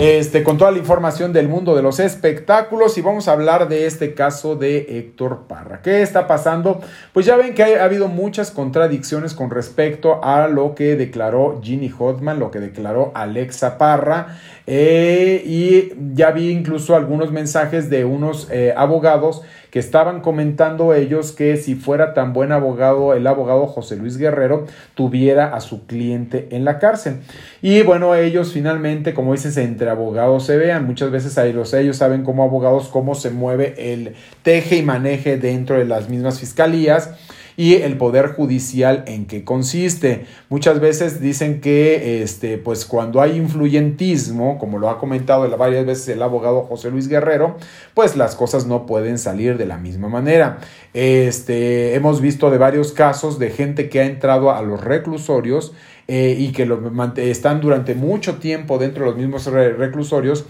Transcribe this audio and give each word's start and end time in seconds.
Este, 0.00 0.42
con 0.42 0.58
toda 0.58 0.72
la 0.72 0.78
información 0.78 1.32
del 1.32 1.48
mundo 1.48 1.76
de 1.76 1.82
los 1.82 2.00
espectáculos 2.00 2.98
y 2.98 3.02
vamos 3.02 3.28
a 3.28 3.32
hablar 3.32 3.68
de 3.68 3.86
este 3.86 4.14
caso 4.14 4.56
de 4.56 4.98
Héctor 4.98 5.42
Parra. 5.46 5.80
¿Qué 5.82 6.02
está 6.02 6.26
pasando? 6.26 6.80
Pues 7.12 7.26
ya 7.26 7.36
ven 7.36 7.54
que 7.54 7.62
ha, 7.62 7.84
habido 7.84 8.08
muchas 8.08 8.50
contradicciones 8.50 9.34
con 9.34 9.50
respecto 9.50 10.24
a 10.24 10.48
lo 10.48 10.74
que 10.74 10.96
declaró 10.96 11.60
Ginny 11.62 11.88
Hotman, 11.88 12.40
lo 12.40 12.50
que 12.50 12.58
declaró 12.58 13.12
Alexa 13.14 13.78
Parra 13.78 14.38
eh, 14.66 15.42
y 15.44 15.92
ya 16.14 16.30
vi 16.30 16.50
incluso 16.50 16.96
algunos 16.96 17.30
mensajes 17.30 17.90
de 17.90 18.04
unos 18.04 18.48
eh, 18.50 18.74
abogados 18.76 19.42
que 19.72 19.78
estaban 19.78 20.20
comentando 20.20 20.92
ellos 20.92 21.32
que 21.32 21.56
si 21.56 21.76
fuera 21.76 22.12
tan 22.12 22.34
buen 22.34 22.52
abogado 22.52 23.14
el 23.14 23.26
abogado 23.26 23.66
José 23.66 23.96
Luis 23.96 24.18
Guerrero 24.18 24.66
tuviera 24.94 25.56
a 25.56 25.60
su 25.62 25.86
cliente 25.86 26.48
en 26.50 26.66
la 26.66 26.78
cárcel. 26.78 27.20
Y 27.62 27.80
bueno, 27.80 28.14
ellos 28.14 28.52
finalmente, 28.52 29.14
como 29.14 29.32
dices, 29.32 29.56
entre 29.56 29.88
abogados 29.88 30.44
se 30.44 30.58
vean. 30.58 30.84
Muchas 30.84 31.10
veces 31.10 31.38
ahí 31.38 31.54
los 31.54 31.72
ellos 31.72 31.96
saben 31.96 32.22
como 32.22 32.42
abogados 32.42 32.90
cómo 32.90 33.14
se 33.14 33.30
mueve 33.30 33.94
el 33.94 34.14
teje 34.42 34.76
y 34.76 34.82
maneje 34.82 35.38
dentro 35.38 35.78
de 35.78 35.86
las 35.86 36.10
mismas 36.10 36.38
fiscalías 36.38 37.14
y 37.56 37.74
el 37.74 37.96
poder 37.96 38.28
judicial 38.28 39.04
en 39.06 39.26
qué 39.26 39.44
consiste. 39.44 40.26
Muchas 40.48 40.80
veces 40.80 41.20
dicen 41.20 41.60
que 41.60 42.22
este, 42.22 42.58
pues 42.58 42.84
cuando 42.84 43.20
hay 43.20 43.36
influyentismo, 43.36 44.58
como 44.58 44.78
lo 44.78 44.88
ha 44.88 44.98
comentado 44.98 45.48
varias 45.56 45.86
veces 45.86 46.08
el 46.08 46.22
abogado 46.22 46.62
José 46.62 46.90
Luis 46.90 47.08
Guerrero, 47.08 47.56
pues 47.94 48.16
las 48.16 48.36
cosas 48.36 48.66
no 48.66 48.86
pueden 48.86 49.18
salir 49.18 49.58
de 49.58 49.66
la 49.66 49.78
misma 49.78 50.08
manera. 50.08 50.58
Este, 50.94 51.94
hemos 51.94 52.20
visto 52.20 52.50
de 52.50 52.58
varios 52.58 52.92
casos 52.92 53.38
de 53.38 53.50
gente 53.50 53.88
que 53.88 54.00
ha 54.00 54.06
entrado 54.06 54.50
a 54.50 54.62
los 54.62 54.82
reclusorios 54.82 55.72
eh, 56.08 56.36
y 56.38 56.52
que 56.52 56.66
lo, 56.66 56.80
están 57.16 57.60
durante 57.60 57.94
mucho 57.94 58.36
tiempo 58.36 58.78
dentro 58.78 59.04
de 59.04 59.10
los 59.10 59.18
mismos 59.18 59.46
reclusorios 59.46 60.44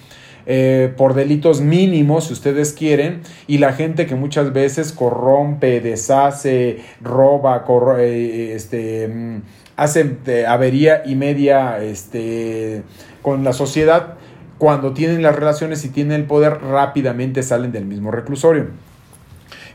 eh, 0.47 0.93
por 0.97 1.15
delitos 1.15 1.61
mínimos, 1.61 2.25
si 2.25 2.33
ustedes 2.33 2.73
quieren, 2.73 3.23
y 3.47 3.59
la 3.59 3.73
gente 3.73 4.07
que 4.07 4.15
muchas 4.15 4.53
veces 4.53 4.93
corrompe, 4.93 5.81
deshace, 5.81 6.81
roba, 7.01 7.65
eh, 7.99 8.53
este, 8.55 9.09
mm, 9.09 9.43
hace 9.77 10.17
eh, 10.27 10.47
avería 10.47 11.03
y 11.07 11.15
media 11.15 11.83
este, 11.83 12.83
con 13.23 13.45
la 13.45 13.53
sociedad, 13.53 14.15
cuando 14.59 14.93
tienen 14.93 15.23
las 15.23 15.35
relaciones 15.35 15.85
y 15.85 15.89
tienen 15.89 16.21
el 16.21 16.27
poder, 16.27 16.61
rápidamente 16.63 17.43
salen 17.43 17.73
del 17.73 17.85
mismo 17.85 18.11
reclusorio. 18.11 18.67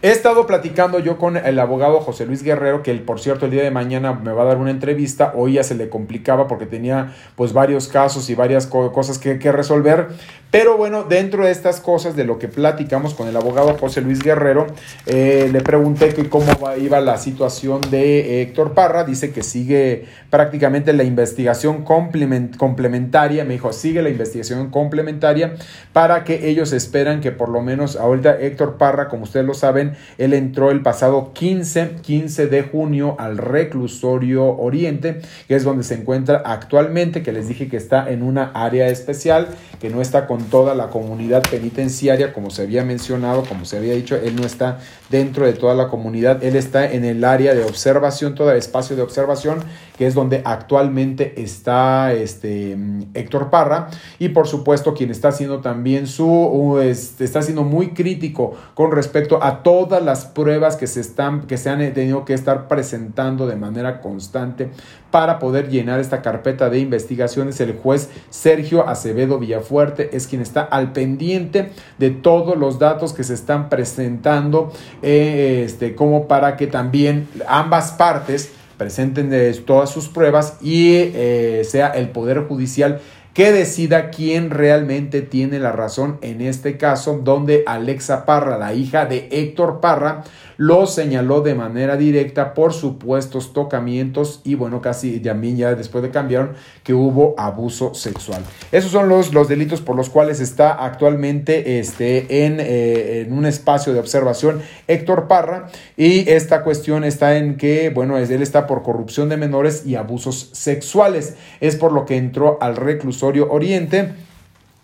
He 0.04 0.12
estado 0.12 0.46
platicando 0.46 1.00
yo 1.00 1.18
con 1.18 1.38
el 1.38 1.58
abogado 1.60 2.00
José 2.02 2.28
Luis 2.28 2.44
Guerrero, 2.44 2.84
que 2.84 2.94
por 2.96 3.20
cierto 3.20 3.46
el 3.46 3.52
día 3.52 3.64
de 3.64 3.72
mañana 3.72 4.14
me 4.14 4.32
va 4.32 4.44
a 4.44 4.46
dar 4.46 4.58
una 4.58 4.70
entrevista. 4.70 5.34
Hoy 5.36 5.54
ya 5.54 5.64
se 5.64 5.74
le 5.74 5.90
complicaba 5.90 6.48
porque 6.48 6.68
tenía 6.68 7.16
pues 7.36 7.52
varios 7.52 7.88
casos 7.88 8.30
y 8.30 8.36
varias 8.36 8.68
cosas 8.68 9.18
que, 9.18 9.40
que 9.40 9.52
resolver. 9.52 10.10
Pero 10.50 10.78
bueno, 10.78 11.04
dentro 11.04 11.44
de 11.44 11.52
estas 11.52 11.82
cosas 11.82 12.16
de 12.16 12.24
lo 12.24 12.40
que 12.40 12.48
platicamos 12.48 13.14
con 13.14 13.28
el 13.28 13.36
abogado 13.36 13.76
José 13.78 14.00
Luis 14.00 14.24
Guerrero, 14.24 14.68
eh, 15.06 15.50
le 15.52 15.60
pregunté 15.62 16.14
cómo 16.30 16.48
iba 16.80 17.02
la 17.02 17.18
situación 17.18 17.82
de 17.92 18.42
Héctor 18.44 18.74
Parra. 18.74 19.04
Dice 19.04 19.34
que 19.34 19.44
sigue 19.44 20.06
prácticamente 20.30 20.94
la 20.94 21.04
investigación 21.04 21.84
complementaria. 21.84 23.44
Me 23.44 23.56
dijo, 23.56 23.74
sigue 23.74 24.02
la 24.02 24.10
investigación 24.10 24.70
complementaria 24.70 25.56
para 25.92 26.24
que 26.24 26.48
ellos 26.48 26.72
esperan 26.72 27.20
que 27.20 27.34
por 27.34 27.50
lo 27.50 27.62
menos 27.62 27.98
ahorita 27.98 28.40
Héctor 28.40 28.78
Parra, 28.78 29.10
como 29.10 29.24
ustedes 29.24 29.46
lo 29.46 29.54
saben, 29.54 29.87
él 30.18 30.34
entró 30.34 30.72
el 30.72 30.82
pasado 30.82 31.32
15, 31.34 31.98
15 32.02 32.48
de 32.48 32.64
junio 32.64 33.16
al 33.20 33.38
reclusorio 33.38 34.46
Oriente, 34.58 35.22
que 35.48 35.56
es 35.56 35.64
donde 35.64 35.84
se 35.84 35.96
encuentra 35.96 36.42
actualmente, 36.46 37.24
que 37.24 37.32
les 37.32 37.48
dije 37.48 37.68
que 37.68 37.78
está 37.78 38.10
en 38.10 38.24
una 38.24 38.52
área 38.54 38.88
especial, 38.88 39.50
que 39.80 39.90
no 39.90 40.02
está 40.02 40.28
con 40.28 40.44
toda 40.44 40.76
la 40.76 40.90
comunidad 40.90 41.44
penitenciaria, 41.50 42.34
como 42.34 42.50
se 42.50 42.64
había 42.64 42.84
mencionado, 42.84 43.44
como 43.44 43.66
se 43.66 43.78
había 43.78 43.94
dicho, 43.94 44.16
él 44.16 44.36
no 44.36 44.46
está 44.46 44.80
dentro 45.10 45.46
de 45.46 45.54
toda 45.54 45.76
la 45.76 45.88
comunidad, 45.88 46.44
él 46.44 46.56
está 46.56 46.92
en 46.92 47.06
el 47.06 47.24
área 47.24 47.54
de 47.54 47.64
observación, 47.64 48.36
todo 48.36 48.52
el 48.52 48.58
espacio 48.58 48.96
de 48.96 49.02
observación, 49.02 49.60
que 49.98 50.08
es 50.08 50.14
donde 50.14 50.42
actualmente 50.46 51.42
está 51.42 52.14
este 52.14 52.78
Héctor 53.14 53.50
Parra, 53.50 53.90
y 54.20 54.30
por 54.30 54.48
supuesto 54.48 54.94
quien 54.94 55.12
está 55.12 55.30
haciendo 55.30 55.60
también 55.60 56.08
su, 56.08 56.80
este, 56.84 57.24
está 57.24 57.42
siendo 57.42 57.64
muy 57.64 57.90
crítico 57.90 58.56
con 58.74 58.92
respecto 58.92 59.44
a 59.44 59.64
todas 59.78 60.02
las 60.02 60.26
pruebas 60.26 60.76
que 60.76 60.88
se 60.88 61.02
están, 61.02 61.42
que 61.42 61.56
se 61.60 61.70
han 61.70 61.94
tenido 61.94 62.26
que 62.26 62.34
estar 62.34 62.68
presentando 62.68 63.46
de 63.46 63.56
manera 63.56 64.02
constante 64.02 64.72
para 65.12 65.38
poder 65.38 65.70
llenar 65.70 66.00
esta 66.00 66.24
carpeta 66.24 66.72
de 66.72 66.80
investigaciones. 66.80 67.62
El 67.62 67.74
juez 67.74 68.10
Sergio 68.32 68.90
Acevedo 68.90 69.38
Villafuerte 69.38 70.18
es 70.18 70.26
quien 70.26 70.42
está 70.42 70.62
al 70.62 70.94
pendiente 70.94 71.74
de 72.00 72.10
todos 72.10 72.58
los 72.58 72.80
datos 72.80 73.14
que 73.14 73.24
se 73.24 73.36
están 73.36 73.70
presentando, 73.70 74.72
eh, 75.04 75.62
este, 75.64 75.94
como 75.94 76.28
para 76.28 76.58
que 76.58 76.66
también 76.66 77.28
ambas 77.48 77.92
partes 77.92 78.52
presenten 78.80 79.32
todas 79.64 79.92
sus 79.92 80.08
pruebas 80.08 80.58
y 80.60 80.94
eh, 80.94 81.62
sea 81.66 81.90
el 81.90 82.10
Poder 82.10 82.48
Judicial 82.48 83.00
que 83.38 83.52
decida 83.52 84.10
quién 84.10 84.50
realmente 84.50 85.22
tiene 85.22 85.60
la 85.60 85.72
razón 85.72 86.18
en 86.24 86.42
este 86.42 86.76
caso, 86.76 87.20
donde 87.24 87.64
Alexa 87.68 88.26
Parra, 88.26 88.58
la 88.58 88.74
hija 88.74 89.06
de 89.06 89.30
Héctor 89.32 89.80
Parra, 89.80 90.24
lo 90.58 90.86
señaló 90.86 91.42
de 91.42 91.56
manera 91.56 91.98
directa 91.98 92.54
por 92.54 92.74
supuestos 92.74 93.54
tocamientos 93.54 94.42
y 94.44 94.56
bueno, 94.56 94.82
casi 94.82 95.22
ya 95.22 95.76
después 95.76 96.04
de 96.04 96.10
cambiaron 96.10 96.54
que 96.84 96.94
hubo 96.94 97.36
abuso 97.38 97.94
sexual. 97.94 98.44
Esos 98.72 98.92
son 98.92 99.08
los, 99.08 99.34
los 99.34 99.48
delitos 99.48 99.82
por 99.82 99.96
los 99.96 100.10
cuales 100.10 100.40
está 100.40 100.84
actualmente 100.84 101.80
este, 101.80 102.46
en, 102.46 102.60
eh, 102.60 103.22
en 103.22 103.34
un 103.34 103.46
espacio 103.46 103.94
de 103.94 104.00
observación 104.00 104.62
Héctor 104.88 105.28
Parra 105.28 105.68
y 105.96 106.30
esta 106.30 106.64
cuestión 106.64 107.04
está 107.04 107.38
en 107.38 107.58
que, 107.58 107.90
bueno, 107.90 108.18
él 108.18 108.42
está 108.42 108.68
por 108.68 108.84
corrupción 108.84 109.30
de 109.30 109.38
menores 109.38 109.86
y 109.86 109.96
abusos 109.96 110.50
sexuales. 110.54 111.36
Es 111.62 111.76
por 111.76 111.92
lo 111.92 112.06
que 112.06 112.18
entró 112.18 112.58
al 112.62 112.76
reclusorio 112.76 113.50
Oriente 113.52 114.14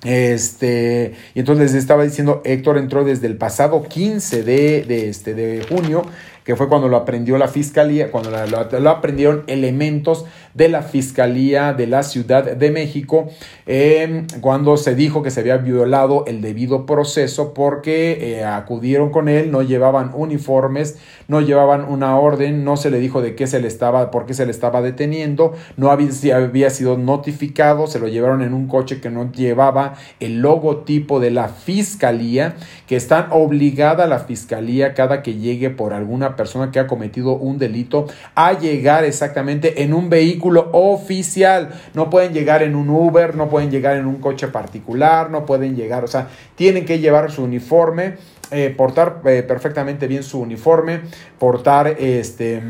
este, 0.03 1.13
y 1.33 1.39
entonces 1.39 1.73
estaba 1.73 2.03
diciendo, 2.03 2.41
Héctor 2.43 2.77
entró 2.77 3.03
desde 3.03 3.27
el 3.27 3.37
pasado 3.37 3.83
15 3.83 4.43
de, 4.43 4.83
de, 4.83 5.09
este, 5.09 5.33
de 5.33 5.65
junio 5.67 6.03
que 6.43 6.55
fue 6.55 6.67
cuando 6.67 6.87
lo 6.89 6.97
aprendió 6.97 7.37
la 7.37 7.47
fiscalía, 7.47 8.11
cuando 8.11 8.31
lo, 8.31 8.89
aprendieron 8.89 9.43
elementos 9.47 10.25
de 10.53 10.69
la 10.69 10.83
fiscalía 10.83 11.73
de 11.73 11.87
la 11.87 12.03
Ciudad 12.03 12.43
de 12.43 12.71
México, 12.71 13.29
em, 13.65 14.27
cuando 14.41 14.77
se 14.77 14.93
dijo 14.93 15.23
que 15.23 15.31
se 15.31 15.39
había 15.39 15.57
violado 15.57 16.25
el 16.27 16.41
debido 16.41 16.85
proceso 16.85 17.53
porque 17.53 18.37
eh, 18.39 18.43
acudieron 18.43 19.09
con 19.09 19.29
él, 19.29 19.51
no 19.51 19.61
llevaban 19.61 20.11
uniformes, 20.13 20.97
no 21.27 21.41
llevaban 21.41 21.85
una 21.85 22.17
orden, 22.17 22.63
no 22.63 22.77
se 22.77 22.91
le 22.91 22.99
dijo 22.99 23.21
de 23.21 23.35
qué 23.35 23.47
se 23.47 23.59
le 23.59 23.67
estaba, 23.67 24.11
por 24.11 24.25
qué 24.25 24.33
se 24.33 24.45
le 24.45 24.51
estaba 24.51 24.81
deteniendo, 24.81 25.53
no 25.77 25.91
había, 25.91 26.09
había 26.35 26.69
sido 26.69 26.97
notificado, 26.97 27.87
se 27.87 27.99
lo 27.99 28.07
llevaron 28.07 28.41
en 28.41 28.53
un 28.53 28.67
coche 28.67 29.01
que 29.01 29.09
no 29.09 29.31
llevaba 29.31 29.95
el 30.19 30.41
logotipo 30.41 31.19
de 31.19 31.31
la 31.31 31.47
fiscalía, 31.47 32.55
que 32.87 32.95
están 32.95 33.27
obligada 33.31 34.05
la 34.07 34.19
fiscalía 34.19 34.93
cada 34.93 35.23
que 35.23 35.35
llegue 35.35 35.69
por 35.69 35.93
alguna 35.93 36.32
persona 36.35 36.71
que 36.71 36.79
ha 36.79 36.87
cometido 36.87 37.35
un 37.35 37.57
delito 37.57 38.07
a 38.35 38.57
llegar 38.57 39.03
exactamente 39.03 39.83
en 39.83 39.93
un 39.93 40.09
vehículo 40.09 40.69
oficial. 40.73 41.69
No 41.93 42.09
pueden 42.09 42.33
llegar 42.33 42.63
en 42.63 42.75
un 42.75 42.89
Uber, 42.89 43.35
no 43.35 43.49
pueden 43.49 43.71
llegar 43.71 43.97
en 43.97 44.05
un 44.05 44.15
coche 44.15 44.47
particular, 44.47 45.29
no 45.29 45.45
pueden 45.45 45.75
llegar, 45.75 46.03
o 46.03 46.07
sea, 46.07 46.27
tienen 46.55 46.85
que 46.85 46.99
llevar 46.99 47.31
su 47.31 47.43
uniforme, 47.43 48.15
eh, 48.51 48.73
portar 48.75 49.21
eh, 49.25 49.43
perfectamente 49.43 50.07
bien 50.07 50.23
su 50.23 50.39
uniforme, 50.39 51.01
portar 51.39 51.87
este 51.87 52.61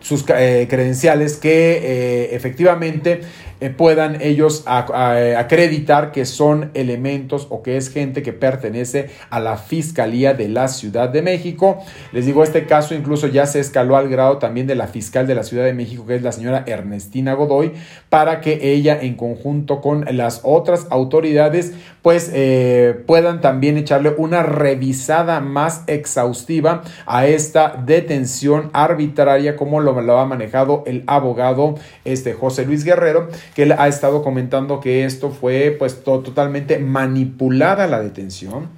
sus 0.00 0.24
eh, 0.28 0.66
credenciales 0.68 1.36
que 1.36 2.30
efectivamente 2.32 3.20
eh, 3.60 3.70
puedan 3.70 4.20
ellos 4.22 4.64
acreditar 4.66 6.12
que 6.12 6.24
son 6.24 6.70
elementos 6.74 7.46
o 7.50 7.62
que 7.62 7.76
es 7.76 7.90
gente 7.90 8.22
que 8.22 8.32
pertenece 8.32 9.10
a 9.28 9.40
la 9.40 9.56
Fiscalía 9.56 10.34
de 10.34 10.48
la 10.48 10.68
Ciudad 10.68 11.08
de 11.08 11.22
México. 11.22 11.78
Les 12.12 12.26
digo, 12.26 12.42
este 12.42 12.66
caso 12.66 12.94
incluso 12.94 13.26
ya 13.26 13.46
se 13.46 13.60
escaló 13.60 13.96
al 13.96 14.08
grado 14.08 14.38
también 14.38 14.66
de 14.66 14.74
la 14.74 14.86
fiscal 14.86 15.26
de 15.26 15.34
la 15.34 15.42
Ciudad 15.42 15.64
de 15.64 15.74
México, 15.74 16.06
que 16.06 16.16
es 16.16 16.22
la 16.22 16.32
señora 16.32 16.64
Ernestina 16.66 17.34
Godoy, 17.34 17.72
para 18.08 18.40
que 18.40 18.72
ella 18.72 18.98
en 19.00 19.14
conjunto 19.14 19.80
con 19.80 20.04
las 20.10 20.40
otras 20.42 20.86
autoridades 20.90 21.72
pues 22.02 22.30
eh, 22.32 23.02
puedan 23.06 23.40
también 23.40 23.76
echarle 23.76 24.14
una 24.16 24.42
revisada 24.42 25.40
más 25.40 25.84
exhaustiva 25.86 26.82
a 27.06 27.26
esta 27.26 27.74
detención 27.84 28.70
arbitraria 28.72 29.56
como 29.56 29.80
lo, 29.80 30.00
lo 30.00 30.18
ha 30.18 30.26
manejado 30.26 30.82
el 30.86 31.04
abogado 31.06 31.74
este 32.04 32.32
José 32.32 32.64
Luis 32.64 32.84
Guerrero 32.84 33.28
que 33.54 33.64
él 33.64 33.72
ha 33.72 33.88
estado 33.88 34.22
comentando 34.22 34.80
que 34.80 35.04
esto 35.04 35.30
fue 35.30 35.74
pues 35.78 36.04
totalmente 36.04 36.78
manipulada 36.78 37.86
la 37.86 38.00
detención 38.00 38.68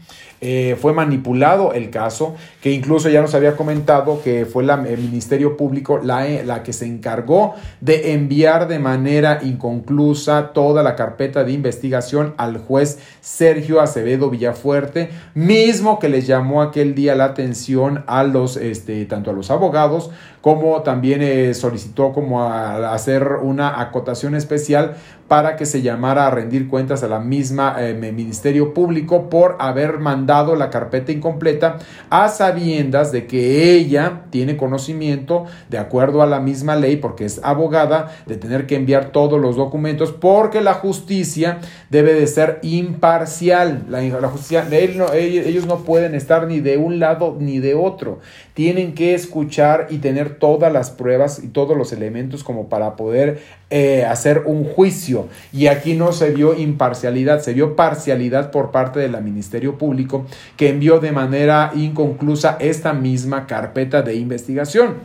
eh, 0.45 0.77
fue 0.81 0.93
manipulado 0.93 1.73
el 1.73 1.89
caso, 1.91 2.35
que 2.61 2.73
incluso 2.73 3.09
ya 3.09 3.23
nos 3.23 3.33
había 3.37 3.57
comentado 3.57 4.21
que 4.25 4.45
fue 4.45 4.65
el 4.65 4.99
Ministerio 4.99 5.57
Público 5.57 6.01
la, 6.03 6.27
la 6.45 6.65
que 6.65 6.73
se 6.73 6.85
encargó 6.85 7.55
de 7.81 8.13
enviar 8.13 8.67
de 8.67 8.81
manera 8.81 9.39
inconclusa 9.45 10.53
toda 10.53 10.83
la 10.83 10.97
carpeta 10.97 11.45
de 11.45 11.53
investigación 11.53 12.35
al 12.39 12.59
juez 12.59 12.99
Sergio 13.21 13.81
Acevedo 13.81 14.31
Villafuerte, 14.31 15.11
mismo 15.35 16.01
que 16.01 16.09
les 16.09 16.27
llamó 16.27 16.61
aquel 16.61 16.97
día 16.97 17.15
la 17.15 17.27
atención 17.27 18.03
a 18.09 18.25
los, 18.25 18.57
este, 18.57 19.05
tanto 19.05 19.31
a 19.31 19.35
los 19.35 19.49
abogados 19.49 20.11
como 20.43 20.83
también 20.83 21.23
eh, 21.23 21.55
solicitó 21.55 22.13
como 22.13 22.43
a, 22.43 22.93
hacer 22.93 23.25
una 23.43 23.81
acotación 23.81 24.35
especial 24.35 24.97
para 25.33 25.57
que 25.57 25.65
se 25.65 25.81
llamara 25.81 26.27
a 26.27 26.31
rendir 26.31 26.69
cuentas 26.69 27.03
a 27.03 27.09
la 27.09 27.19
misma 27.19 27.77
eh, 27.79 27.95
Ministerio 27.95 28.75
Público 28.75 29.31
por 29.31 29.57
haber 29.61 29.99
mandado 29.99 30.57
la 30.57 30.69
carpeta 30.69 31.11
incompleta 31.11 31.79
a 32.11 32.29
sabiendas 32.29 33.13
de 33.13 33.27
que 33.27 33.73
ella 33.73 34.25
tiene 34.29 34.59
conocimiento 34.59 35.47
de 35.71 35.79
acuerdo 35.79 36.21
a 36.21 36.27
la 36.27 36.39
misma 36.39 36.77
ley 36.77 36.97
porque 36.97 37.25
es 37.25 37.41
abogada 37.43 38.15
de 38.27 38.37
tener 38.37 38.67
que 38.67 38.77
enviar 38.77 39.07
todos 39.07 39.41
los 39.41 39.57
documentos 39.57 40.13
porque 40.13 40.61
la 40.61 40.75
justicia 40.75 41.61
debe 41.89 42.13
de 42.13 42.27
ser 42.27 42.59
imparcial 42.61 43.87
la, 43.89 44.29
justicia 44.29 44.69
ellos 44.71 45.65
no 45.65 45.79
pueden 45.79 46.15
estar 46.15 46.47
ni 46.47 46.61
de 46.61 46.77
un 46.77 47.01
lado 47.01 47.39
ni 47.41 47.59
de 47.59 47.75
otro 47.75 48.21
tienen 48.53 48.95
que 48.95 49.15
escuchar 49.15 49.87
y 49.89 49.99
tener 49.99 50.39
todas 50.39 50.71
las 50.71 50.91
pruebas 50.91 51.43
y 51.43 51.49
todos 51.49 51.75
los 51.75 51.93
elementos 51.93 52.45
como 52.45 52.69
para 52.69 52.97
poder 52.97 53.41
eh, 53.75 54.05
hacer 54.05 54.43
un 54.45 54.65
juicio. 54.65 55.22
Y 55.53 55.67
aquí 55.67 55.95
no 55.95 56.13
se 56.13 56.31
vio 56.31 56.55
imparcialidad, 56.55 57.41
se 57.41 57.55
vio 57.55 57.77
parcialidad 57.77 58.51
por 58.51 58.71
parte 58.71 59.01
del 59.01 59.21
Ministerio 59.23 59.79
Público 59.79 60.27
que 60.57 60.71
envió 60.71 61.01
de 61.01 61.13
manera 61.13 61.73
inconclusa 61.75 62.57
esta 62.61 62.93
misma 62.93 63.47
carpeta 63.47 64.03
de 64.03 64.15
investigación. 64.15 64.97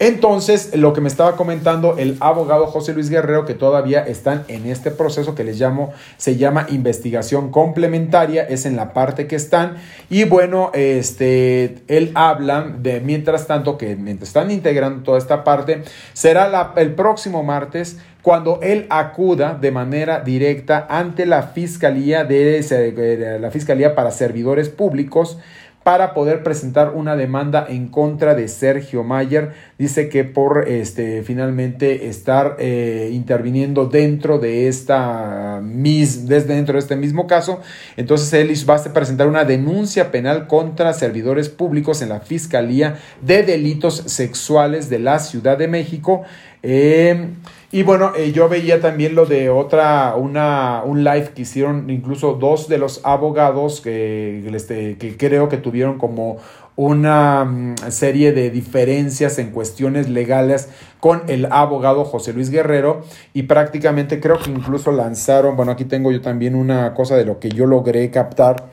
Entonces, 0.00 0.76
lo 0.76 0.92
que 0.92 1.00
me 1.00 1.08
estaba 1.08 1.34
comentando 1.34 1.96
el 1.98 2.16
abogado 2.20 2.66
José 2.68 2.94
Luis 2.94 3.10
Guerrero, 3.10 3.44
que 3.44 3.54
todavía 3.54 4.06
están 4.06 4.44
en 4.46 4.66
este 4.66 4.92
proceso 4.92 5.34
que 5.34 5.42
les 5.42 5.58
llamo, 5.58 5.92
se 6.16 6.36
llama 6.36 6.66
investigación 6.68 7.50
complementaria, 7.50 8.44
es 8.44 8.64
en 8.64 8.76
la 8.76 8.92
parte 8.92 9.26
que 9.26 9.34
están. 9.34 9.76
Y 10.08 10.22
bueno, 10.22 10.70
este, 10.72 11.78
él 11.88 12.12
habla 12.14 12.72
de, 12.78 13.00
mientras 13.00 13.48
tanto, 13.48 13.76
que 13.76 13.96
mientras 13.96 14.28
están 14.28 14.52
integrando 14.52 15.02
toda 15.02 15.18
esta 15.18 15.42
parte, 15.42 15.82
será 16.12 16.74
el 16.76 16.94
próximo 16.94 17.42
martes 17.42 17.98
cuando 18.28 18.60
él 18.60 18.84
acuda 18.90 19.56
de 19.58 19.70
manera 19.70 20.20
directa 20.20 20.86
ante 20.90 21.24
la 21.24 21.44
Fiscalía 21.44 22.24
de 22.24 23.38
la 23.40 23.50
Fiscalía 23.50 23.94
para 23.94 24.10
Servidores 24.10 24.68
Públicos 24.68 25.38
para 25.82 26.12
poder 26.12 26.42
presentar 26.42 26.90
una 26.94 27.16
demanda 27.16 27.64
en 27.66 27.88
contra 27.88 28.34
de 28.34 28.48
Sergio 28.48 29.02
Mayer. 29.02 29.54
Dice 29.78 30.08
que 30.08 30.24
por 30.24 30.66
este, 30.66 31.22
finalmente 31.22 32.08
estar 32.08 32.56
eh, 32.58 33.10
interviniendo 33.12 33.86
dentro 33.86 34.40
de 34.40 34.66
esta 34.66 35.60
mis, 35.62 36.26
desde 36.26 36.56
dentro 36.56 36.72
de 36.72 36.80
este 36.80 36.96
mismo 36.96 37.28
caso, 37.28 37.60
entonces 37.96 38.32
él 38.32 38.52
va 38.68 38.74
a 38.74 38.92
presentar 38.92 39.28
una 39.28 39.44
denuncia 39.44 40.10
penal 40.10 40.48
contra 40.48 40.92
servidores 40.94 41.48
públicos 41.48 42.02
en 42.02 42.08
la 42.08 42.18
Fiscalía 42.18 42.98
de 43.22 43.44
Delitos 43.44 44.02
Sexuales 44.06 44.90
de 44.90 44.98
la 44.98 45.20
Ciudad 45.20 45.56
de 45.56 45.68
México. 45.68 46.22
Eh, 46.64 47.28
y 47.70 47.82
bueno, 47.82 48.12
eh, 48.16 48.32
yo 48.32 48.48
veía 48.48 48.80
también 48.80 49.14
lo 49.14 49.26
de 49.26 49.50
otra, 49.50 50.16
una, 50.16 50.82
un 50.84 51.04
live 51.04 51.30
que 51.34 51.42
hicieron 51.42 51.90
incluso 51.90 52.32
dos 52.32 52.66
de 52.66 52.78
los 52.78 53.02
abogados 53.04 53.82
que, 53.82 54.42
este, 54.54 54.96
que 54.96 55.16
creo 55.16 55.50
que 55.50 55.58
tuvieron 55.58 55.98
como 55.98 56.38
una 56.78 57.44
mm, 57.44 57.74
serie 57.90 58.30
de 58.30 58.50
diferencias 58.50 59.40
en 59.40 59.50
cuestiones 59.50 60.08
legales 60.08 60.68
con 61.00 61.22
el 61.26 61.46
abogado 61.50 62.04
José 62.04 62.32
Luis 62.32 62.50
Guerrero 62.50 63.02
y 63.34 63.42
prácticamente 63.42 64.20
creo 64.20 64.38
que 64.38 64.52
incluso 64.52 64.92
lanzaron, 64.92 65.56
bueno, 65.56 65.72
aquí 65.72 65.84
tengo 65.84 66.12
yo 66.12 66.20
también 66.20 66.54
una 66.54 66.94
cosa 66.94 67.16
de 67.16 67.24
lo 67.24 67.40
que 67.40 67.48
yo 67.48 67.66
logré 67.66 68.08
captar 68.12 68.66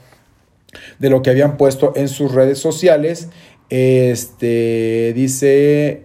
de 0.99 1.09
lo 1.09 1.23
que 1.23 1.31
habían 1.31 1.57
puesto 1.57 1.93
en 1.95 2.07
sus 2.07 2.31
redes 2.31 2.59
sociales. 2.59 3.29
Este 3.71 5.11
dice, 5.15 6.03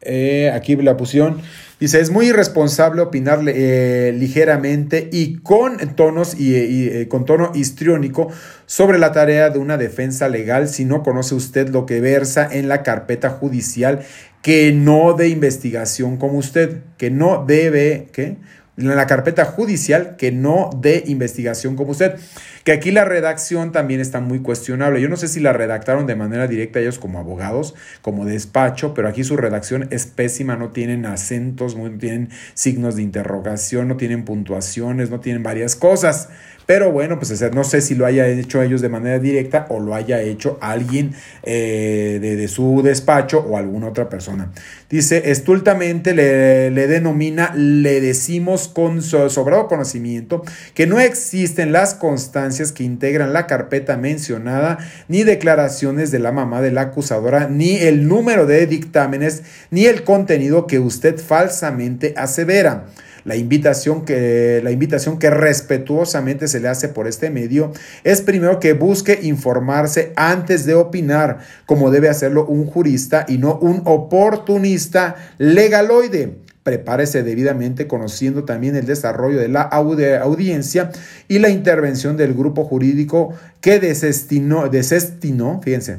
eh, 0.00 0.50
aquí 0.54 0.74
la 0.76 0.96
pusieron 0.96 1.42
Dice, 1.80 2.00
es 2.00 2.10
muy 2.10 2.28
irresponsable 2.28 3.02
opinar 3.02 3.40
eh, 3.46 4.14
ligeramente 4.16 5.08
y 5.12 5.38
con 5.38 5.76
tonos 5.96 6.38
y, 6.38 6.54
eh, 6.54 7.08
con 7.08 7.24
tono 7.24 7.50
histriónico 7.52 8.28
sobre 8.66 8.98
la 8.98 9.10
tarea 9.10 9.50
de 9.50 9.58
una 9.58 9.76
defensa 9.76 10.28
legal 10.28 10.68
si 10.68 10.84
no 10.84 11.02
conoce 11.02 11.34
usted 11.34 11.68
lo 11.70 11.84
que 11.84 12.00
versa 12.00 12.48
en 12.50 12.68
la 12.68 12.84
carpeta 12.84 13.28
judicial 13.28 14.04
que 14.40 14.72
no 14.72 15.14
de 15.14 15.28
investigación 15.28 16.18
como 16.18 16.38
usted, 16.38 16.82
que 16.98 17.10
no 17.10 17.44
debe, 17.46 18.08
¿qué? 18.12 18.36
En 18.76 18.94
la 18.94 19.06
carpeta 19.06 19.44
judicial 19.44 20.16
que 20.16 20.32
no 20.32 20.70
de 20.76 21.04
investigación 21.06 21.76
como 21.76 21.92
usted. 21.92 22.16
Que 22.64 22.72
aquí 22.72 22.90
la 22.90 23.04
redacción 23.04 23.72
también 23.72 24.00
está 24.00 24.20
muy 24.20 24.40
cuestionable. 24.40 25.00
Yo 25.00 25.08
no 25.08 25.16
sé 25.16 25.28
si 25.28 25.38
la 25.38 25.52
redactaron 25.52 26.06
de 26.06 26.16
manera 26.16 26.46
directa 26.46 26.80
ellos 26.80 26.98
como 26.98 27.18
abogados, 27.18 27.74
como 28.00 28.24
despacho, 28.24 28.94
pero 28.94 29.08
aquí 29.08 29.22
su 29.22 29.36
redacción 29.36 29.88
es 29.90 30.06
pésima, 30.06 30.56
no 30.56 30.70
tienen 30.70 31.04
acentos, 31.04 31.76
no 31.76 31.90
tienen 31.98 32.30
signos 32.54 32.96
de 32.96 33.02
interrogación, 33.02 33.88
no 33.88 33.96
tienen 33.96 34.24
puntuaciones, 34.24 35.10
no 35.10 35.20
tienen 35.20 35.42
varias 35.42 35.76
cosas. 35.76 36.30
Pero 36.66 36.90
bueno, 36.92 37.18
pues 37.18 37.52
no 37.52 37.64
sé 37.64 37.80
si 37.80 37.94
lo 37.94 38.06
haya 38.06 38.26
hecho 38.26 38.62
ellos 38.62 38.80
de 38.80 38.88
manera 38.88 39.18
directa 39.18 39.66
o 39.68 39.80
lo 39.80 39.94
haya 39.94 40.22
hecho 40.22 40.58
alguien 40.60 41.14
eh, 41.42 42.18
de, 42.20 42.48
su 42.48 42.80
despacho 42.82 43.40
o 43.40 43.58
alguna 43.58 43.88
otra 43.88 44.08
persona. 44.08 44.50
Dice, 44.88 45.30
estultamente 45.30 46.14
le, 46.14 46.70
le 46.70 46.86
denomina, 46.86 47.52
le 47.54 48.00
decimos 48.00 48.68
con 48.68 49.02
sobrado 49.02 49.68
conocimiento 49.68 50.42
que 50.74 50.86
no 50.86 51.00
existen 51.00 51.72
las 51.72 51.94
constancias 51.94 52.72
que 52.72 52.84
integran 52.84 53.32
la 53.32 53.46
carpeta 53.46 53.96
mencionada, 53.96 54.78
ni 55.08 55.22
declaraciones 55.22 56.10
de 56.10 56.18
la 56.18 56.32
mamá 56.32 56.62
de 56.62 56.70
la 56.70 56.82
acusadora, 56.82 57.48
ni 57.48 57.76
el 57.76 58.08
número 58.08 58.46
de 58.46 58.66
dictámenes, 58.66 59.42
ni 59.70 59.86
el 59.86 60.04
contenido 60.04 60.66
que 60.66 60.78
usted 60.78 61.18
falsamente 61.18 62.14
asevera. 62.16 62.86
La 63.24 63.36
invitación 63.36 64.04
que, 64.04 64.60
la 64.62 64.70
invitación 64.70 65.18
que 65.18 65.30
respetuosamente 65.30 66.46
se 66.46 66.60
le 66.60 66.68
hace 66.68 66.88
por 66.88 67.08
este 67.08 67.30
medio 67.30 67.72
es 68.04 68.20
primero 68.20 68.60
que 68.60 68.74
busque 68.74 69.18
informarse 69.22 70.12
antes 70.14 70.66
de 70.66 70.74
opinar, 70.74 71.38
como 71.64 71.90
debe 71.90 72.10
hacerlo 72.10 72.44
un 72.46 72.66
jurista 72.66 73.24
y 73.26 73.38
no 73.38 73.56
un 73.56 73.82
oportunista 73.86 75.16
legaloide. 75.38 76.36
Prepárese 76.62 77.22
debidamente 77.22 77.86
conociendo 77.86 78.44
también 78.44 78.76
el 78.76 78.86
desarrollo 78.86 79.38
de 79.38 79.48
la 79.48 79.62
audiencia 79.62 80.90
y 81.28 81.38
la 81.38 81.48
intervención 81.48 82.16
del 82.16 82.34
grupo 82.34 82.64
jurídico 82.64 83.34
que 83.60 83.80
desestinó, 83.80 84.68
desestinó 84.68 85.60
fíjense, 85.62 85.98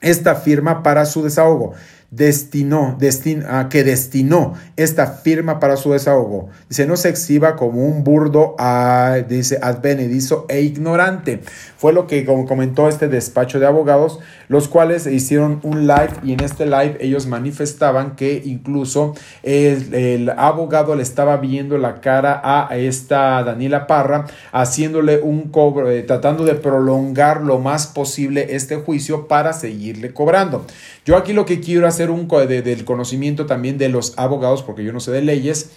esta 0.00 0.36
firma 0.36 0.82
para 0.82 1.04
su 1.04 1.22
desahogo 1.22 1.74
destinó, 2.10 2.96
destin, 2.98 3.44
ah, 3.46 3.68
que 3.68 3.84
destinó 3.84 4.54
esta 4.76 5.06
firma 5.06 5.60
para 5.60 5.76
su 5.76 5.92
desahogo. 5.92 6.48
Dice, 6.68 6.86
no 6.86 6.96
se 6.96 7.10
exhiba 7.10 7.54
como 7.54 7.84
un 7.84 8.02
burdo, 8.02 8.56
ah, 8.58 9.18
dice, 9.28 9.58
advenedizo 9.60 10.46
e 10.48 10.62
ignorante. 10.62 11.40
Fue 11.76 11.92
lo 11.92 12.06
que 12.06 12.24
comentó 12.24 12.88
este 12.88 13.08
despacho 13.08 13.60
de 13.60 13.66
abogados, 13.66 14.20
los 14.48 14.68
cuales 14.68 15.06
hicieron 15.06 15.60
un 15.62 15.86
live 15.86 16.10
y 16.24 16.32
en 16.32 16.40
este 16.40 16.64
live 16.64 16.96
ellos 17.00 17.26
manifestaban 17.26 18.16
que 18.16 18.42
incluso 18.44 19.14
el, 19.42 19.92
el 19.94 20.30
abogado 20.30 20.96
le 20.96 21.02
estaba 21.02 21.36
viendo 21.36 21.76
la 21.76 22.00
cara 22.00 22.40
a 22.42 22.74
esta 22.76 23.44
Daniela 23.44 23.86
Parra, 23.86 24.26
haciéndole 24.52 25.20
un 25.20 25.50
cobro, 25.50 25.90
eh, 25.90 26.02
tratando 26.02 26.44
de 26.44 26.54
prolongar 26.54 27.42
lo 27.42 27.58
más 27.58 27.86
posible 27.86 28.54
este 28.56 28.76
juicio 28.76 29.28
para 29.28 29.52
seguirle 29.52 30.14
cobrando. 30.14 30.66
Yo 31.04 31.16
aquí 31.16 31.32
lo 31.32 31.46
que 31.46 31.60
quiero 31.60 31.86
hacer 31.86 31.97
un 32.06 32.28
del 32.28 32.84
conocimiento 32.84 33.46
también 33.46 33.78
de 33.78 33.88
los 33.88 34.14
abogados, 34.16 34.62
porque 34.62 34.84
yo 34.84 34.92
no 34.92 35.00
sé 35.00 35.10
de 35.10 35.22
leyes, 35.22 35.70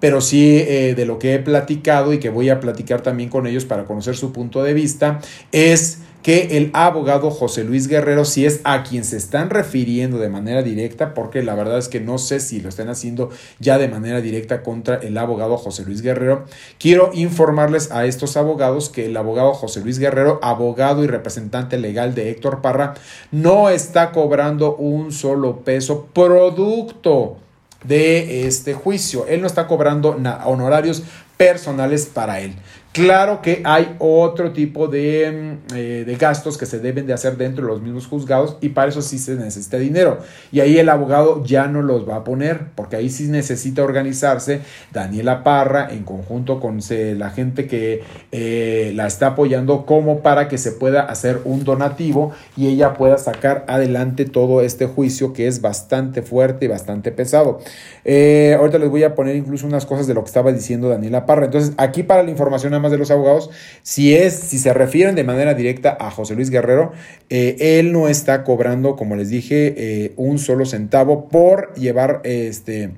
pero 0.00 0.20
sí 0.20 0.58
eh, 0.58 0.94
de 0.96 1.06
lo 1.06 1.18
que 1.18 1.34
he 1.34 1.38
platicado 1.38 2.12
y 2.12 2.18
que 2.18 2.28
voy 2.28 2.50
a 2.50 2.60
platicar 2.60 3.02
también 3.02 3.28
con 3.28 3.46
ellos 3.46 3.64
para 3.64 3.84
conocer 3.84 4.16
su 4.16 4.32
punto 4.32 4.62
de 4.62 4.74
vista, 4.74 5.20
es 5.52 5.98
que 6.22 6.56
el 6.56 6.70
abogado 6.72 7.30
José 7.30 7.64
Luis 7.64 7.88
Guerrero, 7.88 8.24
si 8.24 8.46
es 8.46 8.60
a 8.64 8.84
quien 8.84 9.04
se 9.04 9.16
están 9.16 9.50
refiriendo 9.50 10.18
de 10.18 10.28
manera 10.28 10.62
directa, 10.62 11.14
porque 11.14 11.42
la 11.42 11.54
verdad 11.54 11.78
es 11.78 11.88
que 11.88 12.00
no 12.00 12.18
sé 12.18 12.40
si 12.40 12.60
lo 12.60 12.68
están 12.68 12.88
haciendo 12.88 13.30
ya 13.58 13.78
de 13.78 13.88
manera 13.88 14.20
directa 14.20 14.62
contra 14.62 14.96
el 14.96 15.18
abogado 15.18 15.56
José 15.56 15.84
Luis 15.84 16.00
Guerrero, 16.00 16.44
quiero 16.78 17.10
informarles 17.12 17.90
a 17.90 18.06
estos 18.06 18.36
abogados 18.36 18.88
que 18.88 19.06
el 19.06 19.16
abogado 19.16 19.52
José 19.52 19.80
Luis 19.80 19.98
Guerrero, 19.98 20.38
abogado 20.42 21.02
y 21.02 21.08
representante 21.08 21.76
legal 21.78 22.14
de 22.14 22.30
Héctor 22.30 22.62
Parra, 22.62 22.94
no 23.32 23.68
está 23.68 24.12
cobrando 24.12 24.76
un 24.76 25.12
solo 25.12 25.60
peso 25.60 26.06
producto 26.12 27.36
de 27.84 28.46
este 28.46 28.74
juicio. 28.74 29.26
Él 29.26 29.40
no 29.40 29.46
está 29.46 29.66
cobrando 29.66 30.16
honorarios 30.44 31.02
personales 31.36 32.06
para 32.06 32.40
él. 32.40 32.54
Claro 32.92 33.40
que 33.40 33.62
hay 33.64 33.96
otro 33.98 34.52
tipo 34.52 34.86
de, 34.86 35.58
mm, 35.72 35.74
eh, 35.74 36.04
de, 36.06 36.16
gastos 36.16 36.58
que 36.58 36.66
se 36.66 36.78
deben 36.78 37.06
de 37.06 37.14
hacer 37.14 37.38
dentro 37.38 37.64
de 37.64 37.72
los 37.72 37.80
mismos 37.80 38.06
juzgados 38.06 38.58
y 38.60 38.68
para 38.68 38.90
eso 38.90 39.00
sí 39.00 39.16
se 39.18 39.34
necesita 39.34 39.78
dinero. 39.78 40.18
Y 40.52 40.60
ahí 40.60 40.78
el 40.78 40.90
abogado 40.90 41.42
ya 41.42 41.68
no 41.68 41.80
los 41.80 42.06
va 42.06 42.16
a 42.16 42.24
poner 42.24 42.66
porque 42.74 42.96
ahí 42.96 43.08
sí 43.08 43.28
necesita 43.28 43.82
organizarse 43.82 44.60
Daniela 44.92 45.42
Parra 45.42 45.88
en 45.90 46.04
conjunto 46.04 46.60
con 46.60 46.80
la 46.90 47.30
gente 47.30 47.66
que 47.66 48.02
eh, 48.30 48.92
la 48.94 49.06
está 49.06 49.28
apoyando 49.28 49.86
como 49.86 50.20
para 50.20 50.48
que 50.48 50.58
se 50.58 50.72
pueda 50.72 51.00
hacer 51.00 51.40
un 51.44 51.64
donativo 51.64 52.32
y 52.58 52.68
ella 52.68 52.92
pueda 52.92 53.16
sacar 53.16 53.64
adelante 53.68 54.26
todo 54.26 54.60
este 54.60 54.84
juicio 54.84 55.32
que 55.32 55.46
es 55.46 55.62
bastante 55.62 56.20
fuerte 56.20 56.66
y 56.66 56.68
bastante 56.68 57.10
pesado. 57.10 57.60
Eh, 58.04 58.54
ahorita 58.58 58.78
les 58.78 58.90
voy 58.90 59.04
a 59.04 59.14
poner 59.14 59.34
incluso 59.36 59.66
unas 59.66 59.86
cosas 59.86 60.06
de 60.06 60.12
lo 60.12 60.22
que 60.22 60.28
estaba 60.28 60.52
diciendo 60.52 60.90
Daniela 60.90 61.24
Parra. 61.24 61.46
Entonces 61.46 61.72
aquí 61.78 62.02
para 62.02 62.22
la 62.22 62.30
información 62.30 62.74
más 62.82 62.92
de 62.92 62.98
los 62.98 63.10
abogados, 63.10 63.50
si 63.82 64.14
es, 64.14 64.34
si 64.34 64.58
se 64.58 64.74
refieren 64.74 65.14
de 65.14 65.24
manera 65.24 65.54
directa 65.54 65.96
a 65.98 66.10
José 66.10 66.34
Luis 66.34 66.50
Guerrero, 66.50 66.92
eh, 67.30 67.78
él 67.78 67.92
no 67.92 68.08
está 68.08 68.44
cobrando, 68.44 68.96
como 68.96 69.16
les 69.16 69.30
dije, 69.30 69.74
eh, 69.76 70.12
un 70.16 70.38
solo 70.38 70.66
centavo 70.66 71.28
por 71.28 71.72
llevar 71.74 72.20
este. 72.24 72.90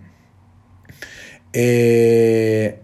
Eh, 1.53 2.81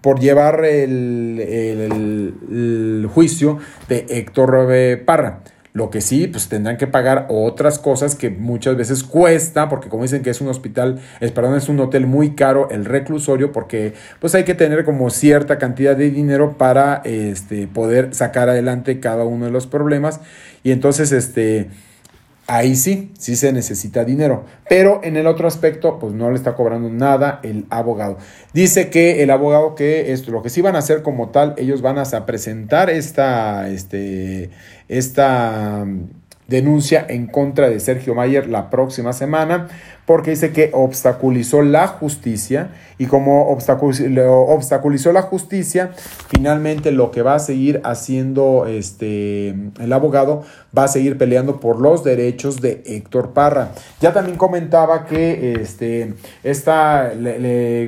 por 0.00 0.20
llevar 0.20 0.64
el, 0.64 1.40
el, 1.40 3.08
juicio 3.12 3.58
de 3.88 4.06
Héctor 4.08 5.04
Parra. 5.04 5.42
Lo 5.76 5.90
que 5.90 6.00
sí, 6.00 6.26
pues 6.26 6.48
tendrán 6.48 6.78
que 6.78 6.86
pagar 6.86 7.26
otras 7.28 7.78
cosas 7.78 8.14
que 8.14 8.30
muchas 8.30 8.78
veces 8.78 9.04
cuesta, 9.04 9.68
porque 9.68 9.90
como 9.90 10.04
dicen 10.04 10.22
que 10.22 10.30
es 10.30 10.40
un 10.40 10.48
hospital, 10.48 11.00
es, 11.20 11.32
perdón, 11.32 11.54
es 11.54 11.68
un 11.68 11.78
hotel 11.80 12.06
muy 12.06 12.30
caro 12.30 12.70
el 12.70 12.86
reclusorio, 12.86 13.52
porque 13.52 13.92
pues 14.18 14.34
hay 14.34 14.44
que 14.44 14.54
tener 14.54 14.86
como 14.86 15.10
cierta 15.10 15.58
cantidad 15.58 15.94
de 15.94 16.10
dinero 16.10 16.56
para 16.56 17.02
este, 17.04 17.66
poder 17.66 18.14
sacar 18.14 18.48
adelante 18.48 19.00
cada 19.00 19.24
uno 19.24 19.44
de 19.44 19.50
los 19.50 19.66
problemas. 19.66 20.22
Y 20.62 20.70
entonces, 20.70 21.12
este, 21.12 21.68
ahí 22.46 22.76
sí, 22.76 23.12
sí 23.18 23.36
se 23.36 23.52
necesita 23.52 24.04
dinero. 24.04 24.44
Pero 24.68 25.00
en 25.02 25.16
el 25.16 25.26
otro 25.26 25.48
aspecto, 25.48 25.98
pues 25.98 26.12
no 26.12 26.30
le 26.30 26.36
está 26.36 26.54
cobrando 26.54 26.88
nada 26.90 27.40
el 27.42 27.66
abogado. 27.70 28.18
Dice 28.52 28.90
que 28.90 29.22
el 29.22 29.30
abogado 29.30 29.74
que 29.74 30.12
esto, 30.12 30.30
lo 30.30 30.42
que 30.42 30.50
sí 30.50 30.60
van 30.60 30.76
a 30.76 30.80
hacer 30.80 31.02
como 31.02 31.30
tal, 31.30 31.54
ellos 31.56 31.82
van 31.82 31.98
a 31.98 32.26
presentar 32.26 32.90
esta, 32.90 33.68
este, 33.68 34.50
esta 34.88 35.84
denuncia 36.48 37.04
en 37.08 37.26
contra 37.26 37.68
de 37.68 37.80
Sergio 37.80 38.14
Mayer 38.14 38.48
la 38.48 38.70
próxima 38.70 39.12
semana 39.12 39.68
porque 40.06 40.30
dice 40.30 40.52
que 40.52 40.70
obstaculizó 40.72 41.62
la 41.62 41.88
justicia 41.88 42.70
y 42.96 43.06
como 43.06 43.48
obstaculizó 43.48 45.12
la 45.12 45.22
justicia, 45.22 45.90
finalmente 46.28 46.92
lo 46.92 47.10
que 47.10 47.22
va 47.22 47.34
a 47.34 47.38
seguir 47.40 47.80
haciendo 47.84 48.66
este, 48.66 49.48
el 49.80 49.92
abogado 49.92 50.44
va 50.76 50.84
a 50.84 50.88
seguir 50.88 51.18
peleando 51.18 51.58
por 51.58 51.80
los 51.80 52.04
derechos 52.04 52.60
de 52.60 52.82
Héctor 52.86 53.32
Parra. 53.32 53.72
Ya 54.00 54.12
también 54.12 54.38
comentaba 54.38 55.06
que 55.06 55.54
este, 55.60 56.14
esta, 56.44 57.12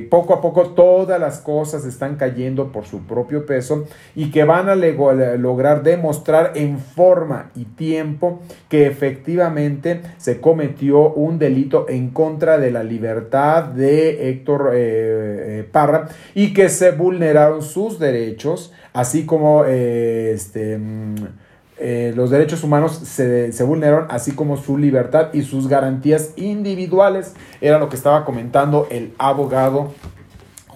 poco 0.09 0.33
a 0.33 0.41
poco 0.41 0.71
todas 0.71 1.19
las 1.19 1.39
cosas 1.39 1.85
están 1.85 2.17
cayendo 2.17 2.71
por 2.73 2.85
su 2.85 2.99
propio 3.03 3.45
peso 3.45 3.85
y 4.13 4.29
que 4.29 4.43
van 4.43 4.67
a 4.67 4.75
lograr 4.75 5.83
demostrar 5.83 6.51
en 6.55 6.79
forma 6.79 7.49
y 7.55 7.63
tiempo 7.63 8.41
que 8.67 8.85
efectivamente 8.87 10.01
se 10.17 10.39
cometió 10.39 11.13
un 11.13 11.39
delito 11.39 11.85
en 11.89 12.09
contra 12.09 12.57
de 12.57 12.71
la 12.71 12.83
libertad 12.83 13.63
de 13.63 14.29
Héctor 14.29 14.71
eh, 14.73 15.59
eh, 15.59 15.69
Parra 15.71 16.09
y 16.33 16.53
que 16.53 16.69
se 16.69 16.91
vulneraron 16.91 17.61
sus 17.61 17.99
derechos, 17.99 18.73
así 18.93 19.25
como 19.25 19.63
eh, 19.65 20.31
este, 20.33 20.77
mm, 20.77 21.15
los 22.15 22.29
derechos 22.29 22.63
humanos 22.63 22.93
se, 22.93 23.53
se, 23.53 23.63
vulneraron, 23.63 24.07
así 24.09 24.33
como 24.33 24.57
su 24.57 24.77
libertad 24.77 25.29
y 25.33 25.43
sus 25.43 25.69
garantías 25.69 26.33
individuales. 26.35 27.35
Era 27.61 27.79
lo 27.79 27.87
que 27.87 27.95
estaba 27.95 28.25
comentando 28.25 28.87
el 28.91 29.13
abogado 29.17 29.91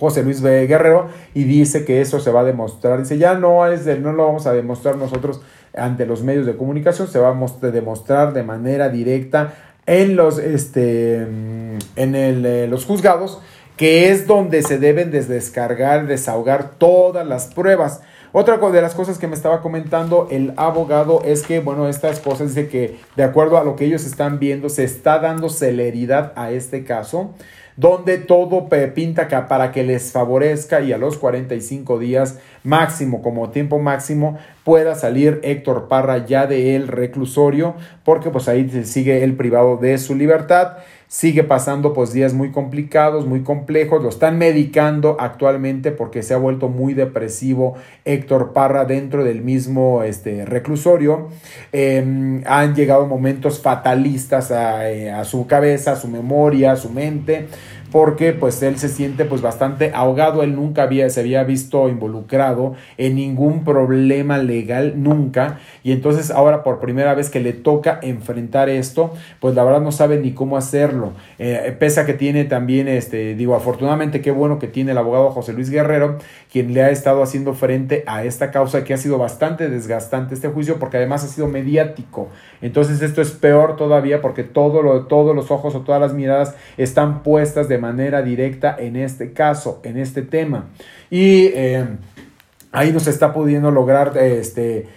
José 0.04 0.24
Luis. 0.24 0.42
Guerrero 0.42 1.08
y 1.34 1.46
dice 1.46 1.86
que 1.86 2.02
eso 2.02 2.20
se 2.20 2.32
va 2.32 2.42
a 2.42 2.44
demostrar. 2.44 3.00
Dice, 3.00 3.18
ya 3.18 3.36
no, 3.36 3.66
es 3.68 3.86
de, 3.86 4.00
no 4.00 4.12
lo 4.12 4.26
vamos 4.26 4.46
a 4.48 4.54
demostrar 4.54 4.98
nosotros 4.98 5.42
ante 5.76 6.06
los 6.06 6.24
medios 6.24 6.46
de 6.46 6.56
comunicación, 6.56 7.08
se 7.08 7.20
va 7.20 7.30
a 7.30 7.72
demostrar 7.72 8.34
de 8.34 8.44
manera 8.44 8.90
directa 8.90 9.54
en 9.86 10.16
los, 10.16 10.40
este, 10.40 11.18
en 11.18 12.16
el, 12.16 12.46
eh, 12.46 12.68
los 12.68 12.86
juzgados, 12.86 13.42
que 13.76 14.12
es 14.12 14.28
donde 14.28 14.62
se 14.62 14.78
deben 14.78 15.12
descargar, 15.12 16.08
desahogar 16.08 16.72
todas 16.78 17.26
las 17.28 17.48
pruebas. 17.48 18.02
Otra 18.32 18.58
de 18.58 18.82
las 18.82 18.96
cosas 18.96 19.20
que 19.20 19.28
me 19.28 19.36
estaba 19.36 19.62
comentando 19.62 20.28
el 20.32 20.54
abogado 20.58 21.22
es 21.24 21.44
que, 21.44 21.60
bueno, 21.60 21.88
estas 21.88 22.20
cosas 22.20 22.56
dice 22.56 22.68
que 22.68 23.00
de 23.16 23.24
acuerdo 23.24 23.58
a 23.58 23.64
lo 23.64 23.76
que 23.76 23.86
ellos 23.86 24.06
están 24.06 24.40
viendo, 24.40 24.70
se 24.70 24.84
está 24.84 25.20
dando 25.20 25.50
celeridad 25.50 26.34
a 26.36 26.52
este 26.52 26.84
caso 26.84 27.34
donde 27.76 28.18
todo 28.18 28.70
pinta 28.94 29.48
para 29.48 29.72
que 29.72 29.84
les 29.84 30.12
favorezca 30.12 30.82
y 30.82 30.94
a 30.94 30.98
los 30.98 31.18
45 31.18 31.98
días 32.00 32.40
máximo, 32.64 33.22
como 33.22 33.50
tiempo 33.50 33.80
máximo, 33.80 34.38
pueda 34.64 34.96
salir 34.96 35.40
Héctor 35.44 35.88
Parra 35.88 36.26
ya 36.26 36.48
de 36.48 36.76
el 36.76 36.88
reclusorio, 36.88 37.76
porque 38.04 38.30
pues 38.30 38.48
ahí 38.48 38.70
sigue 38.86 39.24
el 39.24 39.36
privado 39.36 39.78
de 39.78 39.98
su 39.98 40.16
libertad. 40.16 40.78
Sigue 41.08 41.44
pasando 41.44 41.94
pues 41.94 42.12
días 42.12 42.34
muy 42.34 42.50
complicados, 42.50 43.28
muy 43.28 43.44
complejos, 43.44 44.02
lo 44.02 44.10
están 44.10 44.40
medicando 44.40 45.16
actualmente 45.20 45.92
porque 45.92 46.24
se 46.24 46.34
ha 46.34 46.38
vuelto 46.38 46.70
muy 46.70 46.96
depresivo 46.96 47.76
Héctor 48.04 48.52
Parra 48.52 48.86
dentro 48.86 49.24
del 49.24 49.44
mismo 49.44 50.02
este, 50.02 50.44
reclusorio. 50.44 51.30
Em, 51.72 52.42
han 52.48 52.74
llegado 52.74 53.06
momentos 53.06 53.62
fatalistas 53.62 54.50
a, 54.50 54.90
eh, 54.90 55.12
a 55.12 55.24
su 55.24 55.46
cabeza, 55.46 55.92
a 55.92 55.96
su 55.98 56.08
memoria, 56.08 56.72
a 56.72 56.78
su 56.78 56.90
mente 56.90 57.48
porque 57.94 58.34
pues 58.34 58.64
él 58.64 58.80
se 58.80 58.90
siente 58.90 59.24
pues 59.24 59.44
bastante 59.44 59.92
ahogado, 59.94 60.42
él 60.42 60.56
nunca 60.56 60.82
había, 60.82 61.08
se 61.12 61.20
había 61.20 61.44
visto 61.44 61.90
involucrado 61.90 62.74
en 62.98 63.14
ningún 63.14 63.64
problema 63.64 64.40
legal, 64.40 64.94
nunca, 64.96 65.60
y 65.84 65.92
entonces 65.92 66.32
ahora 66.32 66.64
por 66.64 66.80
primera 66.80 67.14
vez 67.14 67.30
que 67.30 67.40
le 67.40 67.54
toca 67.54 68.00
enfrentar 68.02 68.68
esto, 68.68 69.14
pues 69.40 69.54
la 69.54 69.64
verdad 69.64 69.80
no 69.80 69.92
sabe 69.92 70.18
ni 70.18 70.32
cómo 70.32 70.58
hacerlo, 70.58 71.14
eh, 71.38 71.76
pese 71.78 72.00
a 72.00 72.08
que 72.08 72.16
tiene 72.16 72.46
también, 72.46 72.88
este, 72.88 73.36
digo, 73.36 73.54
afortunadamente 73.54 74.22
qué 74.22 74.32
bueno 74.32 74.58
que 74.58 74.68
tiene 74.68 74.94
el 74.94 74.98
abogado 74.98 75.30
José 75.30 75.54
Luis 75.54 75.70
Guerrero, 75.70 76.18
quien 76.52 76.74
le 76.74 76.82
ha 76.82 76.90
estado 76.90 77.22
haciendo 77.22 77.54
frente 77.54 78.04
a 78.08 78.24
esta 78.24 78.50
causa 78.50 78.84
que 78.84 78.96
ha 78.96 78.98
sido 78.98 79.20
bastante 79.20 79.70
desgastante 79.70 80.34
este 80.34 80.48
juicio, 80.48 80.80
porque 80.80 80.98
además 80.98 81.26
ha 81.26 81.28
sido 81.28 81.48
mediático, 81.48 82.30
entonces 82.64 83.04
esto 83.04 83.22
es 83.22 83.30
peor 83.30 83.76
todavía 83.76 84.20
porque 84.20 84.44
todo 84.44 84.82
lo, 84.82 85.06
todos 85.06 85.36
los 85.36 85.52
ojos 85.52 85.76
o 85.76 85.82
todas 85.82 86.02
las 86.02 86.16
miradas 86.16 86.56
están 86.78 87.22
puestas 87.22 87.70
de 87.70 87.83
manera 87.84 88.22
directa 88.22 88.76
en 88.80 88.96
este 88.96 89.34
caso, 89.34 89.82
en 89.84 89.98
este 89.98 90.22
tema. 90.22 90.70
Y 91.10 91.48
eh, 91.54 91.86
ahí 92.72 92.92
no 92.94 93.02
se 93.02 93.10
está 93.10 93.34
pudiendo 93.34 93.72
lograr 93.72 94.18
este, 94.18 94.88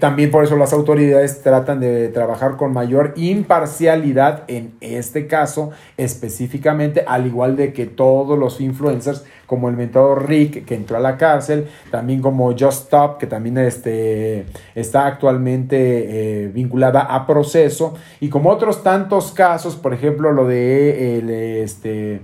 también 0.00 0.30
por 0.30 0.44
eso 0.44 0.56
las 0.56 0.74
autoridades 0.74 1.40
tratan 1.40 1.80
de 1.80 2.08
trabajar 2.08 2.56
con 2.58 2.74
mayor 2.74 3.14
imparcialidad 3.16 4.44
en 4.48 4.74
este 4.82 5.26
caso 5.26 5.70
específicamente, 5.96 7.04
al 7.06 7.26
igual 7.26 7.56
de 7.56 7.72
que 7.72 7.86
todos 7.86 8.38
los 8.38 8.60
influencers, 8.60 9.24
como 9.46 9.70
el 9.70 9.76
mentado 9.76 10.14
Rick, 10.14 10.66
que 10.66 10.74
entró 10.74 10.98
a 10.98 11.00
la 11.00 11.16
cárcel, 11.16 11.68
también 11.90 12.20
como 12.20 12.52
Just 12.52 12.84
Stop, 12.84 13.16
que 13.16 13.26
también 13.26 13.56
este, 13.56 14.44
está 14.74 15.06
actualmente 15.06 16.44
eh, 16.44 16.48
vinculada 16.48 17.00
a 17.00 17.26
proceso, 17.26 17.94
y 18.20 18.28
como 18.28 18.50
otros 18.50 18.82
tantos 18.82 19.32
casos, 19.32 19.76
por 19.76 19.94
ejemplo, 19.94 20.32
lo 20.32 20.46
de 20.46 21.62
este, 21.62 22.20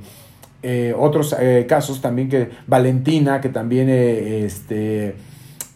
eh, 0.62 0.94
otros 0.98 1.34
eh, 1.38 1.64
casos 1.66 2.02
también 2.02 2.28
que 2.28 2.50
Valentina, 2.66 3.40
que 3.40 3.48
también 3.48 3.88
este, 3.88 5.14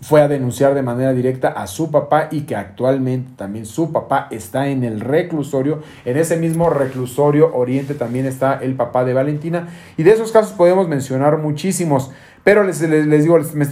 fue 0.03 0.21
a 0.21 0.27
denunciar 0.27 0.75
de 0.75 0.83
manera 0.83 1.13
directa 1.13 1.49
a 1.49 1.69
su 1.69 1.93
papá 1.93 2.29
y 2.33 2.41
que 2.41 2.57
actualmente 2.57 3.31
también 3.37 3.67
su 3.67 3.93
papá 3.93 4.27
está 4.33 4.67
en 4.67 4.83
el 4.83 5.01
reclusorio. 5.01 5.81
En 6.05 6.17
ese 6.17 6.37
mismo 6.37 6.69
reclusorio 6.71 7.55
Oriente 7.55 7.95
también 7.95 8.27
está 8.27 8.59
el 8.61 8.75
papá 8.75 9.05
de 9.05 9.15
Valentina. 9.15 9.69
Y 9.97 10.03
de 10.03 10.11
esos 10.11 10.33
casos 10.33 10.53
podemos 10.55 10.89
mencionar 10.89 11.39
muchísimos. 11.39 12.11
Pero 12.43 12.65
les, 12.65 12.81
les, 12.81 13.07
les 13.07 13.23
digo, 13.23 13.39
me 13.55 13.63